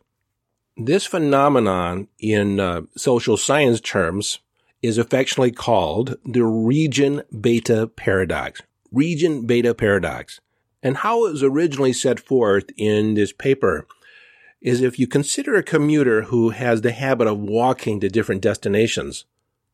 This 0.76 1.08
phenomenon 1.08 2.08
in 2.20 2.60
uh, 2.60 2.82
social 2.96 3.38
science 3.38 3.82
terms 3.82 4.40
is 4.84 5.00
affectionately 5.00 5.52
called 5.52 6.18
the 6.24 6.44
region 6.44 7.24
beta 7.42 7.88
paradox. 7.88 8.62
Region 8.92 9.48
beta 9.48 9.74
paradox. 9.74 10.40
And 10.84 10.98
how 10.98 11.26
it 11.26 11.32
was 11.32 11.44
originally 11.44 11.94
set 11.94 12.20
forth 12.20 12.66
in 12.78 13.16
this 13.16 13.34
paper 13.34 13.88
is 14.62 14.82
if 14.82 15.00
you 15.00 15.08
consider 15.08 15.56
a 15.56 15.64
commuter 15.64 16.24
who 16.24 16.50
has 16.50 16.82
the 16.82 16.92
habit 16.92 17.28
of 17.28 17.40
walking 17.40 18.00
to 18.00 18.10
different 18.10 18.42
destinations, 18.42 19.26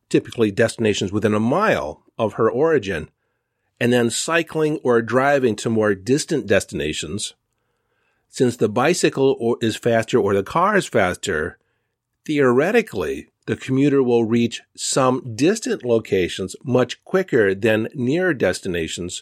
typically 0.10 0.52
destinations 0.52 1.12
within 1.12 1.34
a 1.34 1.40
mile 1.40 2.04
of 2.18 2.34
her 2.34 2.50
origin, 2.50 3.10
and 3.80 3.92
then 3.92 4.10
cycling 4.10 4.78
or 4.84 5.02
driving 5.02 5.56
to 5.58 5.70
more 5.70 5.96
distant 5.96 6.48
destinations, 6.48 7.34
since 8.34 8.58
the 8.58 8.68
bicycle 8.68 9.58
is 9.62 9.76
faster 9.76 10.18
or 10.18 10.34
the 10.34 10.42
car 10.42 10.76
is 10.76 10.88
faster, 10.88 11.60
theoretically, 12.26 13.30
the 13.46 13.56
commuter 13.56 14.02
will 14.02 14.26
reach 14.26 14.60
some 14.76 15.36
distant 15.36 15.86
locations 15.86 16.56
much 16.64 17.04
quicker 17.04 17.54
than 17.54 17.90
near 17.94 18.34
destinations 18.34 19.22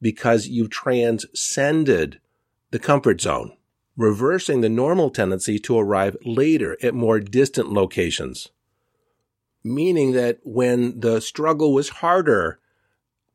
because 0.00 0.48
you've 0.48 0.70
transcended 0.70 2.18
the 2.72 2.80
comfort 2.80 3.20
zone, 3.20 3.56
reversing 3.96 4.60
the 4.60 4.68
normal 4.68 5.10
tendency 5.10 5.56
to 5.60 5.78
arrive 5.78 6.16
later 6.24 6.76
at 6.82 6.94
more 6.94 7.20
distant 7.20 7.72
locations. 7.72 8.48
Meaning 9.62 10.14
that 10.14 10.40
when 10.42 10.98
the 10.98 11.20
struggle 11.20 11.72
was 11.72 11.90
harder, 11.90 12.58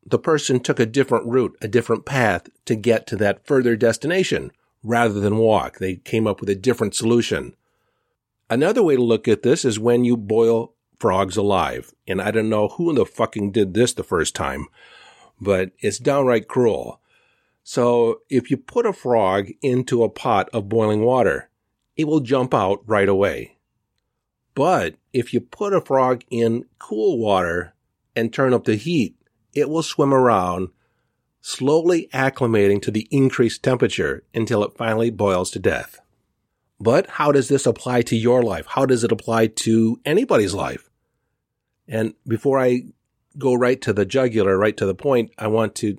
the 0.06 0.20
person 0.20 0.60
took 0.60 0.82
a 0.82 0.86
different 0.86 1.26
route, 1.28 1.56
a 1.62 1.70
different 1.70 2.06
path 2.06 2.50
to 2.66 2.76
get 2.76 3.08
to 3.08 3.16
that 3.16 3.48
further 3.48 3.78
destination 3.78 4.52
rather 4.88 5.20
than 5.20 5.38
walk. 5.38 5.78
They 5.78 5.96
came 5.96 6.26
up 6.26 6.40
with 6.40 6.50
a 6.50 6.56
different 6.56 6.96
solution. 6.96 7.56
Another 8.50 8.82
way 8.82 8.96
to 8.96 9.04
look 9.04 9.28
at 9.28 9.44
this 9.44 9.66
is 9.66 9.78
when 9.78 10.06
you 10.06 10.16
boil 10.16 10.74
frogs 11.00 11.38
alive. 11.38 11.94
And 12.08 12.22
I 12.22 12.32
don't 12.32 12.50
know 12.50 12.70
who 12.70 12.90
in 12.90 12.96
the 12.96 13.06
fucking 13.06 13.52
did 13.52 13.74
this 13.74 13.94
the 13.94 14.04
first 14.04 14.34
time, 14.34 14.68
but 15.40 15.72
it's 15.80 16.00
downright 16.00 16.48
cruel. 16.48 17.02
So 17.64 18.22
if 18.30 18.50
you 18.50 18.58
put 18.58 18.86
a 18.86 18.94
frog 18.94 19.50
into 19.62 20.04
a 20.04 20.10
pot 20.10 20.50
of 20.54 20.70
boiling 20.70 21.02
water, 21.02 21.50
it 21.98 22.08
will 22.08 22.22
jump 22.22 22.54
out 22.54 22.82
right 22.86 23.10
away. 23.10 23.58
But 24.56 24.96
if 25.12 25.34
you 25.34 25.42
put 25.42 25.74
a 25.74 25.82
frog 25.82 26.24
in 26.30 26.66
cool 26.80 27.20
water 27.20 27.74
and 28.16 28.34
turn 28.34 28.54
up 28.54 28.64
the 28.64 28.76
heat, 28.76 29.16
it 29.54 29.70
will 29.70 29.84
swim 29.84 30.14
around, 30.14 30.70
slowly 31.42 32.10
acclimating 32.14 32.82
to 32.82 32.92
the 32.92 33.08
increased 33.12 33.64
temperature 33.64 34.24
until 34.34 34.64
it 34.64 34.78
finally 34.78 35.10
boils 35.10 35.52
to 35.52 35.60
death. 35.60 36.00
But 36.80 37.08
how 37.08 37.32
does 37.32 37.48
this 37.48 37.66
apply 37.66 38.04
to 38.04 38.16
your 38.16 38.44
life? 38.44 38.66
How 38.68 38.86
does 38.86 39.04
it 39.04 39.12
apply 39.12 39.48
to 39.48 40.00
anybody's 40.06 40.54
life? 40.54 40.90
And 41.88 42.14
before 42.28 42.60
I 42.60 42.84
go 43.38 43.54
right 43.54 43.82
to 43.82 43.94
the 43.94 44.06
jugular, 44.06 44.58
right 44.58 44.76
to 44.78 44.86
the 44.86 44.96
point, 44.96 45.32
I 45.38 45.48
want 45.48 45.74
to, 45.76 45.98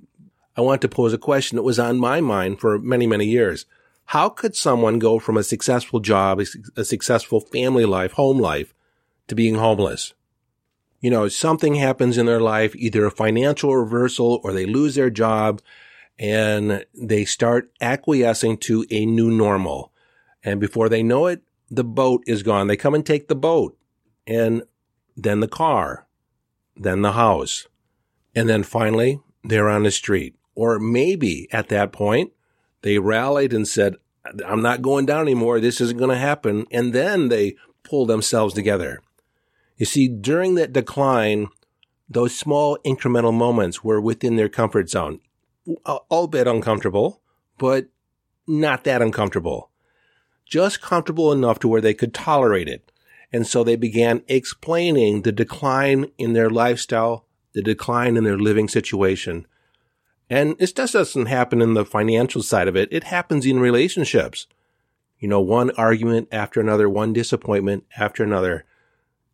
I 0.57 0.61
want 0.61 0.83
to 0.83 0.89
pose 0.89 1.13
a 1.13 1.19
question 1.19 1.57
that 1.57 1.63
was 1.63 1.79
on 1.79 1.99
my 1.99 2.21
mind 2.21 2.61
for 2.61 2.79
many, 2.79 3.07
many 3.07 3.27
years. 3.27 3.67
How 4.07 4.29
could 4.29 4.57
someone 4.57 4.99
go 4.99 5.19
from 5.19 5.37
a 5.37 5.43
successful 5.43 6.01
job, 6.01 6.41
a 6.77 6.85
successful 6.85 7.41
family 7.41 7.85
life, 7.85 8.13
home 8.13 8.39
life, 8.39 8.75
to 9.29 9.35
being 9.35 9.57
homeless? 9.57 10.15
You 11.01 11.11
know, 11.11 11.29
something 11.29 11.77
happens 11.77 12.19
in 12.19 12.27
their 12.27 12.41
life, 12.41 12.75
either 12.75 13.07
a 13.07 13.11
financial 13.11 13.77
reversal 13.77 14.41
or 14.43 14.53
they 14.53 14.67
lose 14.67 14.95
their 14.95 15.11
job 15.11 15.63
and 16.19 16.85
they 16.95 17.25
start 17.25 17.71
acquiescing 17.81 18.59
to 18.59 18.85
a 18.91 19.07
new 19.07 19.31
normal. 19.31 19.93
And 20.43 20.61
before 20.61 20.89
they 20.89 21.03
know 21.03 21.27
it, 21.27 21.43
the 21.71 21.85
boat 21.85 22.25
is 22.27 22.43
gone. 22.43 22.67
They 22.67 22.77
come 22.77 22.95
and 22.95 23.07
take 23.07 23.29
the 23.29 23.37
boat 23.37 23.79
and 24.27 24.63
then 25.17 25.41
the 25.41 25.49
car, 25.49 26.07
then 26.77 27.03
the 27.03 27.13
house. 27.13 27.69
And 28.35 28.49
then 28.49 28.63
finally 28.63 29.21
they're 29.45 29.69
on 29.69 29.85
the 29.85 29.91
street. 29.91 30.35
Or 30.55 30.81
maybe 30.81 31.47
at 31.53 31.69
that 31.69 31.93
point 31.93 32.33
they 32.83 32.99
rallied 32.99 33.53
and 33.53 33.69
said, 33.69 33.97
I'm 34.45 34.63
not 34.63 34.83
going 34.83 35.07
down 35.07 35.23
anymore. 35.23 35.61
This 35.61 35.81
isn't 35.81 35.99
going 35.99 36.11
to 36.11 36.17
happen. 36.17 36.67
And 36.71 36.93
then 36.93 37.29
they 37.29 37.57
pull 37.85 38.07
themselves 38.07 38.55
together. 38.55 39.01
You 39.79 39.87
see, 39.87 40.09
during 40.09 40.57
that 40.57 40.73
decline, 40.73 41.49
those 42.09 42.37
small 42.37 42.79
incremental 42.85 43.33
moments 43.33 43.83
were 43.83 44.01
within 44.01 44.37
their 44.37 44.51
comfort 44.51 44.91
zone, 44.91 45.21
albeit 45.87 46.47
uncomfortable, 46.47 47.23
but 47.57 47.87
not 48.47 48.85
that 48.85 49.01
uncomfortable 49.01 49.71
just 50.49 50.81
comfortable 50.81 51.31
enough 51.31 51.59
to 51.61 51.69
where 51.69 51.81
they 51.81 51.95
could 51.95 52.15
tolerate 52.15 52.69
it. 52.69 52.91
And 53.33 53.47
so 53.47 53.63
they 53.63 53.77
began 53.77 54.23
explaining 54.27 55.23
the 55.23 55.33
decline 55.33 56.11
in 56.17 56.33
their 56.33 56.49
lifestyle, 56.49 57.27
the 57.53 57.63
decline 57.63 58.17
in 58.17 58.25
their 58.25 58.39
living 58.39 58.69
situation. 58.69 59.47
And 60.31 60.57
this 60.59 60.73
just 60.73 60.95
doesn't 60.95 61.27
happen 61.27 61.61
in 61.61 61.75
the 61.75 61.85
financial 61.85 62.43
side 62.43 62.69
of 62.69 62.77
it. 62.77 62.89
It 62.91 63.05
happens 63.05 63.45
in 63.45 63.61
relationships. 63.61 64.47
You 65.19 65.29
know, 65.29 65.41
one 65.41 65.71
argument 65.73 66.29
after 66.33 66.61
another, 66.61 66.89
one 66.89 67.13
disappointment 67.13 67.85
after 67.99 68.23
another. 68.23 68.65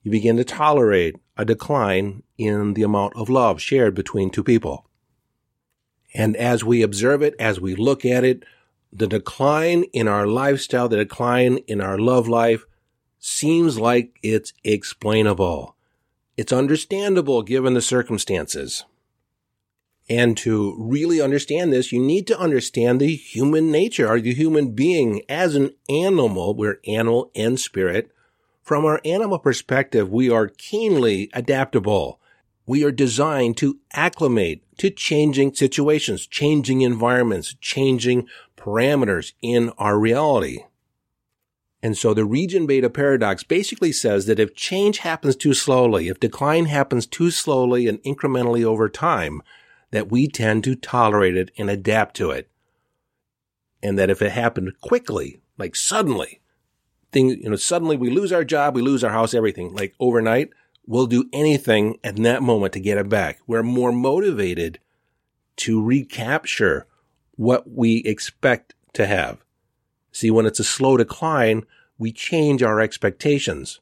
You 0.05 0.11
begin 0.11 0.37
to 0.37 0.45
tolerate 0.45 1.17
a 1.37 1.47
decline 1.47 2.23
in 2.37 2.75
the 2.75 2.83
amount 2.83 3.17
of 3.17 3.31
love 3.31 3.61
shared 3.61 3.95
between 3.95 4.29
two 4.31 4.45
people. 4.45 4.87
And 6.15 6.37
as 6.37 6.63
we 6.63 6.83
observe 6.83 7.23
it, 7.23 7.35
as 7.41 7.59
we 7.59 7.75
look 7.75 8.05
at 8.05 8.23
it, 8.23 8.45
the 8.93 9.07
decline 9.07 9.85
in 9.95 10.07
our 10.07 10.27
lifestyle, 10.27 10.91
the 10.91 10.99
decline 10.99 11.57
in 11.67 11.81
our 11.81 11.99
love 11.99 12.29
life 12.29 12.67
seems 13.19 13.81
like 13.81 14.19
it's 14.23 14.53
explainable. 14.63 15.75
It's 16.37 16.53
understandable 16.53 17.43
given 17.43 17.73
the 17.73 17.81
circumstances. 17.81 18.85
And 20.11 20.37
to 20.39 20.77
really 20.79 21.23
understand 21.23 21.73
this, 21.73 21.93
you 21.93 22.01
need 22.01 22.27
to 22.27 22.39
understand 22.39 23.01
the 23.01 23.17
human 23.17 23.71
nature, 23.71 24.07
or 24.07 24.21
the 24.21 24.35
human 24.35 24.73
being 24.73 25.23
as 25.31 25.55
an 25.55 25.71
animal. 25.89 26.55
We're 26.55 26.81
animal 26.87 27.31
and 27.35 27.59
spirit. 27.59 28.13
From 28.64 28.87
our 28.87 28.99
animal 29.04 29.38
perspective, 29.38 30.11
we 30.11 30.30
are 30.30 30.49
keenly 30.49 31.28
adaptable. 31.35 32.18
We 32.64 32.83
are 32.83 32.90
designed 32.90 33.59
to 33.59 33.78
acclimate 33.92 34.64
to 34.78 34.88
changing 34.88 35.52
situations, 35.52 36.26
changing 36.26 36.80
environments, 36.80 37.54
changing 37.61 38.26
parameters 38.56 39.35
in 39.42 39.68
our 39.76 39.99
reality. 39.99 40.61
And 41.83 41.94
so 41.94 42.14
the 42.14 42.25
region 42.25 42.66
beta 42.66 42.88
paradox 42.88 43.42
basically 43.42 43.92
says 43.92 44.25
that 44.25 44.40
if 44.40 44.54
change 44.54 45.00
happens 45.00 45.37
too 45.37 45.52
slowly, 45.52 46.09
if 46.09 46.18
decline 46.18 46.64
happens 46.64 47.04
too 47.04 47.30
slowly 47.30 47.87
and 47.87 48.02
incrementally 48.02 48.64
over 48.64 48.88
time, 48.88 49.42
that 49.90 50.11
we 50.11 50.26
tend 50.26 50.64
to 50.64 50.75
tolerate 50.75 51.37
it 51.37 51.50
and 51.59 51.68
adapt 51.68 52.16
to 52.16 52.30
it. 52.30 52.49
And 53.83 53.99
that 53.99 54.09
if 54.09 54.23
it 54.23 54.33
happened 54.33 54.80
quickly, 54.80 55.42
like 55.59 55.76
suddenly, 55.76 56.40
things, 57.14 57.37
you 57.40 57.49
know, 57.49 57.56
suddenly 57.56 57.97
we 57.97 58.11
lose 58.11 58.33
our 58.33 58.44
job, 58.44 58.75
we 58.75 58.83
lose 58.83 59.02
our 59.02 59.11
house, 59.11 59.33
everything, 59.33 59.73
like 59.73 59.94
overnight, 59.99 60.50
we'll 60.87 61.06
do 61.06 61.30
anything 61.33 61.99
at 62.04 62.16
that 62.16 62.42
moment 62.42 62.75
to 62.75 62.80
get 62.80 62.99
it 62.99 63.09
back. 63.09 63.38
We're 63.47 63.62
more 63.62 63.92
motivated 63.92 64.80
to 65.56 65.83
recapture 65.83 66.87
what 67.37 67.71
we 67.71 67.99
expect 67.99 68.75
to 68.92 69.06
have. 69.06 69.38
See, 70.12 70.30
when 70.30 70.44
it's 70.44 70.61
a 70.61 70.64
slow 70.64 70.97
decline, 70.97 71.62
we 71.97 72.12
change 72.12 72.62
our 72.62 72.80
expectations 72.80 73.80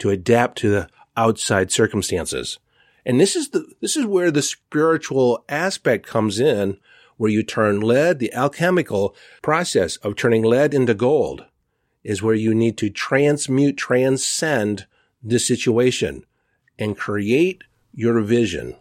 to 0.00 0.10
adapt 0.10 0.58
to 0.58 0.70
the 0.70 0.88
outside 1.16 1.70
circumstances. 1.70 2.58
And 3.06 3.20
this 3.20 3.36
is 3.36 3.50
the, 3.50 3.66
this 3.80 3.96
is 3.96 4.06
where 4.06 4.30
the 4.30 4.42
spiritual 4.42 5.44
aspect 5.48 6.06
comes 6.06 6.40
in, 6.40 6.78
where 7.16 7.30
you 7.30 7.42
turn 7.42 7.80
lead, 7.80 8.18
the 8.18 8.32
alchemical 8.32 9.14
process 9.42 9.96
of 9.98 10.16
turning 10.16 10.42
lead 10.42 10.74
into 10.74 10.94
gold 10.94 11.44
is 12.04 12.22
where 12.22 12.34
you 12.34 12.54
need 12.54 12.76
to 12.78 12.90
transmute, 12.90 13.76
transcend 13.76 14.86
the 15.22 15.38
situation 15.38 16.24
and 16.78 16.96
create 16.96 17.64
your 17.92 18.20
vision. 18.20 18.76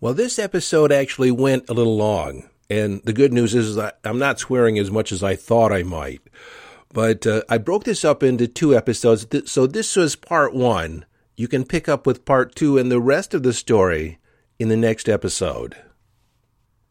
Well, 0.00 0.14
this 0.14 0.38
episode 0.38 0.92
actually 0.92 1.30
went 1.30 1.68
a 1.68 1.74
little 1.74 1.96
long. 1.96 2.48
And 2.68 3.02
the 3.04 3.12
good 3.12 3.32
news 3.32 3.54
is 3.54 3.78
I'm 4.04 4.18
not 4.18 4.38
swearing 4.38 4.78
as 4.78 4.90
much 4.90 5.12
as 5.12 5.22
I 5.22 5.36
thought 5.36 5.72
I 5.72 5.82
might. 5.82 6.22
But 6.92 7.26
uh, 7.26 7.42
I 7.48 7.58
broke 7.58 7.84
this 7.84 8.04
up 8.04 8.22
into 8.22 8.46
two 8.46 8.76
episodes. 8.76 9.26
So 9.50 9.66
this 9.66 9.96
was 9.96 10.16
part 10.16 10.54
one. 10.54 11.04
You 11.36 11.48
can 11.48 11.64
pick 11.64 11.88
up 11.88 12.06
with 12.06 12.24
part 12.24 12.54
two 12.54 12.78
and 12.78 12.90
the 12.90 13.00
rest 13.00 13.34
of 13.34 13.42
the 13.42 13.52
story 13.52 14.18
in 14.58 14.68
the 14.68 14.76
next 14.76 15.08
episode. 15.08 15.76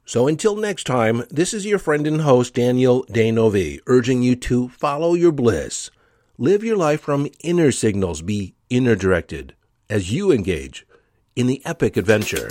So 0.05 0.27
until 0.27 0.55
next 0.55 0.85
time, 0.85 1.23
this 1.29 1.53
is 1.53 1.65
your 1.65 1.79
friend 1.79 2.05
and 2.07 2.21
host, 2.21 2.53
Daniel 2.53 3.05
D'Neuville, 3.11 3.79
urging 3.87 4.23
you 4.23 4.35
to 4.37 4.69
follow 4.69 5.13
your 5.13 5.31
bliss. 5.31 5.89
Live 6.37 6.63
your 6.63 6.77
life 6.77 7.01
from 7.01 7.29
inner 7.41 7.71
signals, 7.71 8.21
be 8.21 8.55
inner 8.69 8.95
directed 8.95 9.55
as 9.89 10.11
you 10.11 10.31
engage 10.31 10.85
in 11.35 11.47
the 11.47 11.61
epic 11.65 11.97
adventure. 11.97 12.49